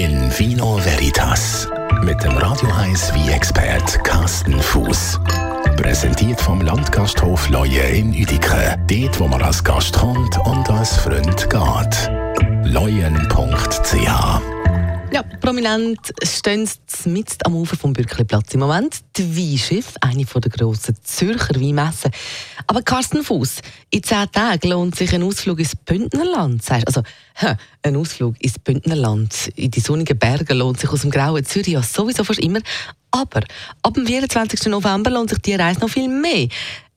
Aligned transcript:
in 0.00 0.30
Vino 0.38 0.78
Veritas 0.82 1.68
mit 2.02 2.24
dem 2.24 2.32
Radio 2.38 2.70
1 2.70 3.12
wie 3.12 3.30
expert 3.30 4.02
Carsten 4.02 4.58
Fuß. 4.58 5.20
Präsentiert 5.76 6.40
vom 6.40 6.62
Landgasthof 6.62 7.50
Leue 7.50 7.82
in 7.82 8.08
Uedike. 8.08 8.78
Dort, 8.86 9.20
wo 9.20 9.28
man 9.28 9.42
als 9.42 9.62
Gast 9.62 9.98
kommt 9.98 10.38
und 10.46 10.70
als 10.70 10.96
Freund 10.96 11.50
geht. 11.50 12.10
leuen.ch 12.64 14.40
ja, 15.12 15.22
prominent 15.22 15.98
stehen 16.22 16.66
sie 16.66 17.26
am 17.44 17.56
Ufer 17.56 17.76
vom 17.76 17.92
Bürkliplatz 17.92 18.54
im 18.54 18.60
Moment. 18.60 19.00
Die 19.16 19.36
Weinschiff, 19.36 19.94
eine 20.00 20.24
der 20.24 20.50
grossen 20.50 20.96
Zürcher 21.02 21.54
Weinmessen. 21.54 22.10
Aber 22.66 22.82
Carsten 22.82 23.22
Fuß, 23.22 23.56
in 23.90 24.02
zehn 24.02 24.30
Tagen 24.30 24.68
lohnt 24.68 24.94
sich 24.94 25.12
ein 25.14 25.22
Ausflug 25.22 25.58
ins 25.58 25.74
Bündnerland. 25.74 26.62
Also, 26.70 27.02
ein 27.82 27.96
Ausflug 27.96 28.36
ins 28.42 28.58
Bündnerland, 28.58 29.50
in 29.56 29.70
die 29.70 29.80
sonnigen 29.80 30.18
Berge 30.18 30.54
lohnt 30.54 30.78
sich 30.78 30.90
aus 30.90 31.02
dem 31.02 31.10
grauen 31.10 31.44
Zürich 31.44 31.68
ja 31.68 31.82
sowieso 31.82 32.24
fast 32.24 32.40
immer. 32.40 32.60
Aber 33.10 33.42
ab 33.82 33.94
dem 33.94 34.06
24. 34.06 34.66
November 34.66 35.10
lohnt 35.10 35.30
sich 35.30 35.40
die 35.40 35.54
Reise 35.54 35.80
noch 35.80 35.90
viel 35.90 36.08
mehr. 36.08 36.48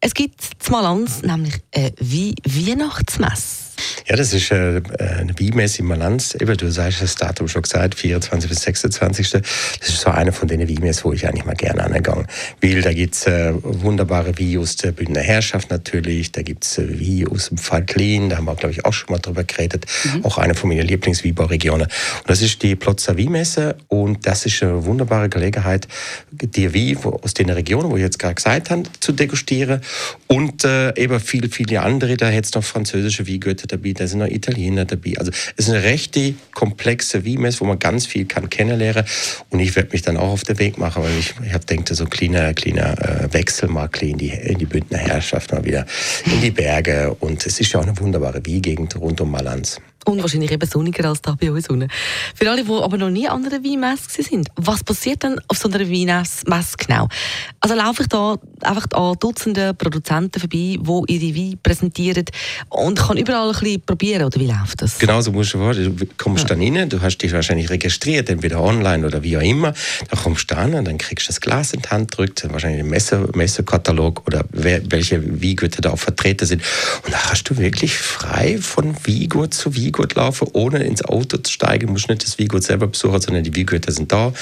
Es 0.00 0.14
gibt 0.14 0.40
zu 0.58 0.72
Malans 0.72 1.22
nämlich 1.22 1.54
eine 1.74 1.92
Weihnachtsmesse. 1.98 3.61
Ja, 4.06 4.16
das 4.16 4.32
ist 4.32 4.50
äh, 4.50 4.82
eine 4.98 5.34
Weinmesse 5.38 5.80
in 5.80 5.86
Malanz. 5.86 6.34
Eben, 6.34 6.56
du 6.56 6.70
sagst 6.70 7.02
das 7.02 7.14
Datum 7.14 7.48
schon 7.48 7.62
gesagt, 7.62 7.94
24 7.94 8.48
bis 8.48 8.62
26. 8.62 9.30
Das 9.30 9.88
ist 9.88 10.00
so 10.00 10.10
eine 10.10 10.32
von 10.32 10.48
den 10.48 10.68
Weinmessen, 10.68 11.04
wo 11.04 11.12
ich 11.12 11.26
eigentlich 11.26 11.44
mal 11.44 11.54
gerne 11.54 11.84
angegangen 11.84 12.26
Weil 12.60 12.82
da 12.82 12.92
gibt 12.92 13.14
es 13.14 13.26
äh, 13.26 13.52
wunderbare 13.62 14.38
Wein 14.38 14.58
aus 14.58 14.76
der 14.76 14.92
Bündner 14.92 15.20
Herrschaft 15.20 15.70
natürlich, 15.70 16.32
da 16.32 16.42
gibt 16.42 16.64
es 16.64 16.78
äh, 16.78 16.88
Wein 16.88 17.28
aus 17.28 17.48
dem 17.48 17.58
Falklin, 17.58 18.28
da 18.28 18.36
haben 18.36 18.44
wir, 18.44 18.54
glaube 18.54 18.72
ich, 18.72 18.84
auch 18.84 18.92
schon 18.92 19.12
mal 19.12 19.18
drüber 19.18 19.44
geredet. 19.44 19.86
Mhm. 20.04 20.24
Auch 20.24 20.38
eine 20.38 20.54
von 20.54 20.68
meinen 20.68 20.86
Lieblingsweinbauregionen. 20.86 21.86
Und 21.86 22.30
das 22.30 22.42
ist 22.42 22.62
die 22.62 22.76
Plotzer 22.76 23.16
Weinmesse 23.18 23.76
und 23.88 24.26
das 24.26 24.46
ist 24.46 24.62
eine 24.62 24.84
wunderbare 24.84 25.28
Gelegenheit, 25.28 25.88
die 26.30 26.74
Wein 26.74 27.02
aus 27.04 27.34
den 27.34 27.50
Regionen, 27.50 27.90
wo 27.90 27.96
ich 27.96 28.02
jetzt 28.02 28.18
gerade 28.18 28.34
gesagt 28.34 28.70
habe, 28.70 28.82
zu 29.00 29.12
degustieren 29.12 29.80
und 30.26 30.64
äh, 30.64 30.94
eben 30.96 31.20
viele, 31.20 31.48
viele 31.48 31.82
andere. 31.82 32.16
Da 32.16 32.28
hätte 32.28 32.48
es 32.48 32.54
noch 32.54 32.64
französische 32.64 33.26
Weingüter 33.28 33.66
dabei, 33.72 33.92
da 33.92 34.06
sind 34.06 34.20
noch 34.20 34.28
Italiener 34.28 34.84
dabei. 34.84 35.14
Also 35.18 35.32
es 35.56 35.66
ist 35.66 35.70
eine 35.70 35.82
recht 35.82 36.16
komplexe 36.62 37.26
Weinmesse, 37.26 37.58
wo 37.58 37.64
man 37.64 37.80
ganz 37.80 38.06
viel 38.06 38.24
kann 38.24 38.48
kennenlernen 38.48 39.04
und 39.50 39.58
ich 39.58 39.74
werde 39.74 39.88
mich 39.90 40.02
dann 40.02 40.16
auch 40.16 40.30
auf 40.30 40.44
den 40.44 40.60
Weg 40.60 40.78
machen, 40.78 41.02
weil 41.02 41.18
ich, 41.18 41.34
ich 41.44 41.52
habe 41.52 41.64
denkt 41.64 41.88
so 41.88 42.04
kleiner 42.06 42.54
kleiner 42.54 42.92
äh, 43.02 43.32
Wechsel 43.32 43.68
mal 43.68 43.90
in 44.00 44.16
die 44.16 44.28
in 44.28 44.58
die 44.58 44.66
Bündner 44.66 44.98
Herrschaft 44.98 45.50
mal 45.50 45.64
wieder 45.64 45.84
in 46.24 46.40
die 46.40 46.52
Berge 46.52 47.16
und 47.18 47.44
es 47.44 47.58
ist 47.58 47.72
ja 47.72 47.80
auch 47.80 47.84
eine 47.84 47.98
wunderbare 47.98 48.46
Weingegend 48.46 48.94
rund 48.94 49.20
um 49.20 49.32
Malanz. 49.32 49.80
Und 50.04 50.20
wahrscheinlich 50.20 50.50
eben 50.50 50.68
sonniger 50.68 51.08
als 51.08 51.22
da 51.22 51.36
bei 51.40 51.52
uns 51.52 51.68
unten. 51.68 51.88
Für 52.34 52.50
alle, 52.50 52.64
die 52.64 52.72
aber 52.72 52.98
noch 52.98 53.10
nie 53.10 53.28
an 53.28 53.46
einer 53.46 53.62
Weinmesse 53.62 54.22
sind, 54.22 54.48
was 54.56 54.82
passiert 54.82 55.22
denn 55.22 55.40
auf 55.46 55.58
so 55.58 55.68
einer 55.68 55.78
Weinmesse 55.78 56.76
genau? 56.76 57.08
Also 57.60 57.76
laufe 57.76 58.02
ich 58.02 58.08
da 58.08 58.36
einfach 58.62 58.86
an 58.94 59.16
Dutzenden 59.20 59.76
Produzenten 59.76 60.40
vorbei, 60.40 60.76
die 61.08 61.14
ihre 61.14 61.36
Weine 61.36 61.56
präsentieren 61.62 62.24
und 62.68 62.98
kann 62.98 63.16
überall 63.16 63.50
ein 63.50 63.60
bisschen 63.60 63.80
probieren, 63.82 64.24
oder 64.24 64.40
wie 64.40 64.46
läuft 64.46 64.82
das? 64.82 64.98
Genau 64.98 65.20
so 65.20 65.30
musst 65.30 65.54
du 65.54 65.58
vorstellen. 65.58 65.96
Du 65.96 66.06
kommst. 66.18 66.50
Dann 66.52 66.76
rein, 66.76 66.88
du 66.88 67.00
hast 67.00 67.18
dich 67.18 67.32
wahrscheinlich 67.32 67.70
registriert, 67.70 68.28
entweder 68.30 68.60
online 68.60 69.06
oder 69.06 69.22
wie 69.22 69.36
auch 69.36 69.42
immer. 69.42 69.74
Dann 70.08 70.20
kommst 70.20 70.50
du 70.50 70.56
an 70.56 70.74
und 70.74 70.86
dann 70.86 70.98
kriegst 70.98 71.26
du 71.26 71.30
das 71.30 71.40
Glas 71.40 71.72
in 71.72 71.82
die 71.82 71.88
Hand 71.88 72.10
gedrückt, 72.10 72.46
wahrscheinlich 72.50 72.80
einen 72.80 72.90
Messe, 72.90 73.28
Messekatalog 73.34 74.26
oder 74.26 74.44
wer, 74.50 74.82
welche 74.90 75.22
Weingüter 75.42 75.82
da 75.82 75.90
auch 75.90 75.98
vertreten 75.98 76.46
sind. 76.46 76.62
Und 77.04 77.12
da 77.12 77.30
hast 77.30 77.44
du 77.44 77.56
wirklich 77.56 77.96
frei 77.96 78.58
von 78.58 78.94
Weingut 79.06 79.54
zu 79.54 79.74
Weingut 79.76 80.14
laufen, 80.14 80.48
ohne 80.52 80.82
ins 80.84 81.04
Auto 81.04 81.38
zu 81.38 81.52
steigen. 81.52 81.86
Du 81.86 81.92
musst 81.92 82.08
nicht 82.08 82.24
das 82.24 82.38
Wiegut 82.38 82.62
selber 82.62 82.86
besuchen, 82.86 83.20
sondern 83.20 83.44
die 83.44 83.54
Wiegüter 83.54 83.92
sind 83.92 84.12
da. 84.12 84.32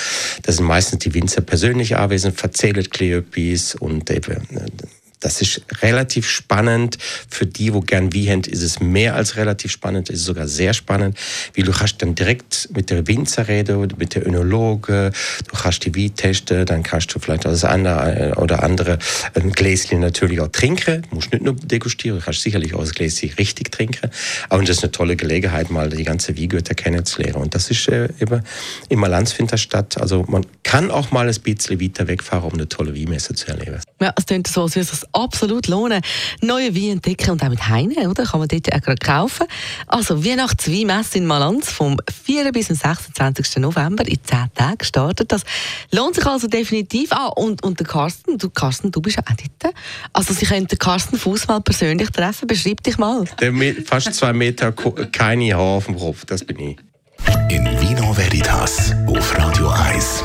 Da 0.43 0.53
sind 0.53 0.65
meistens 0.65 1.01
die 1.01 1.15
Winzer 1.15 1.41
persönlich 1.41 1.97
anwesend, 1.97 2.43
erzählen 2.43 2.77
etwas 2.77 3.75
und 3.75 4.11
eben 4.11 4.33
äh, 4.33 5.00
das 5.21 5.43
ist 5.43 5.63
relativ 5.83 6.29
spannend. 6.29 6.99
Für 7.29 7.47
die, 7.47 7.73
wo 7.73 7.81
gern 7.81 8.13
wie 8.13 8.31
haben, 8.31 8.43
ist 8.43 8.63
es 8.63 8.81
mehr 8.81 9.15
als 9.15 9.37
relativ 9.37 9.71
spannend, 9.71 10.11
ist 10.11 10.25
sogar 10.25 10.49
sehr 10.49 10.75
spannend, 10.75 11.17
weil 11.57 11.65
du 11.65 11.73
kannst 11.73 12.03
dann 12.03 12.15
direkt 12.15 12.69
mit 12.75 12.91
der 12.91 13.07
Winzer 13.07 13.49
reden, 13.49 13.95
mit 13.99 14.15
der 14.15 14.27
Önologe, 14.27 15.13
du 15.47 15.57
kannst 15.57 15.85
die 15.85 15.95
Wein 15.95 16.15
testen, 16.15 16.67
dann 16.67 16.83
kannst 16.83 17.15
du 17.15 17.19
vielleicht 17.19 17.45
das 17.45 17.65
eine 17.65 18.35
oder 18.37 18.63
andere 18.63 18.99
ein 19.35 19.53
Gläschen 19.53 20.01
natürlich 20.01 20.41
auch 20.41 20.49
trinken. 20.49 21.03
Du 21.11 21.17
musst 21.17 21.33
nicht 21.33 21.45
nur 21.45 21.55
degustieren, 21.55 22.19
du 22.19 22.25
kannst 22.25 22.43
sicherlich 22.43 22.75
auch 22.75 22.81
das 22.81 22.95
Gläschen 22.95 23.31
richtig 23.39 23.71
trinken. 23.71 24.11
Aber 24.49 24.63
das 24.63 24.79
ist 24.79 24.83
eine 24.83 24.93
tolle 24.93 25.17
Gelegenheit, 25.17 25.71
mal 25.71 25.91
die 25.91 26.05
ganze 26.05 26.37
Weingüter 26.39 26.75
kennenzulernen. 26.75 27.37
Und 27.37 27.55
das 27.55 27.71
ist 27.71 27.89
äh, 27.89 28.09
eben 28.21 28.43
immer 28.89 29.09
Landsfinter 29.09 29.59
statt. 29.59 30.01
Also 30.01 30.25
man 30.29 30.47
kann 30.63 30.91
auch 30.91 31.11
mal 31.11 31.29
ein 31.29 31.41
bisschen 31.43 31.81
weiter 31.81 32.09
wegfahren, 32.09 32.51
um 32.51 32.55
eine 32.55 32.69
tolle 32.69 32.95
Weinmesse 32.95 33.35
zu 33.35 33.49
erleben. 33.49 33.81
Ja, 34.01 34.15
es 34.17 34.53
so, 34.53 34.63
als 34.63 34.77
würde 34.77 34.89
es 34.93 35.10
absolut 35.13 35.69
lohnen. 35.69 36.01
Neue 36.41 36.75
Wein 36.75 36.93
entdecken 36.93 37.31
und 37.31 37.43
auch 37.43 37.49
mit 37.49 37.69
Heine, 37.69 38.09
oder? 38.09 38.25
Kann 38.25 38.41
man 38.41 38.49
dort 38.49 38.73
auch 38.73 38.81
gerade 38.81 38.99
kaufen. 38.99 39.47
Also, 39.87 40.25
Weihnachtsweinmesse 40.25 41.19
in 41.19 41.27
Malanz 41.27 41.71
vom 41.71 41.97
4. 42.25 42.53
bis 42.53 42.69
zum 42.69 42.77
26. 42.77 43.57
November 43.57 44.07
in 44.07 44.19
10 44.23 44.39
Tagen 44.55 44.85
startet 44.85 45.33
das. 45.33 45.43
Lohnt 45.93 46.15
sich 46.15 46.27
also 46.27 46.49
definitiv. 46.49 47.13
Ah, 47.13 47.29
und, 47.29 47.63
und 47.63 47.79
der 47.79 47.87
Carsten, 47.87 48.39
du, 48.39 48.51
Carsten, 48.51 48.91
du 48.91 49.01
bist 49.01 49.19
auch 49.19 49.25
dort. 49.25 49.75
Also, 50.13 50.35
Sie 50.35 50.47
können 50.47 50.67
den 50.67 50.79
Carsten 50.79 51.19
Fuß 51.19 51.49
mal 51.49 51.61
persönlich 51.61 52.11
treffen. 52.11 52.47
Beschreib 52.47 52.83
dich 52.83 52.99
mal. 52.99 53.25
Der 53.41 53.53
mit 53.53 53.87
fast 53.89 54.13
zwei 54.15 54.33
Meter, 54.33 54.73
keine 54.73 55.55
Haare 55.55 55.77
auf 55.77 55.87
dem 55.87 55.99
Kopf, 55.99 56.25
das 56.25 56.45
bin 56.45 56.59
ich. 56.59 56.77
In 57.51 57.65
Vino 57.81 58.17
Veritas 58.17 58.93
auf 59.07 59.37
Radio 59.37 59.69
1. 59.69 60.25